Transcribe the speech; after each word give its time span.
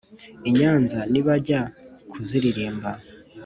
i 0.49 0.51
nyanza 0.57 0.99
nibajya 1.11 1.59
kuziririmba 2.11 2.91